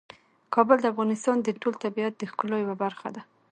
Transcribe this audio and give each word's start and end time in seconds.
کابل 0.53 0.77
د 0.81 0.85
افغانستان 0.93 1.37
د 1.41 1.47
ټول 1.61 1.73
طبیعت 1.83 2.13
د 2.17 2.23
ښکلا 2.31 2.57
یوه 2.63 2.75
برخه 2.83 3.07
ده. 3.15 3.21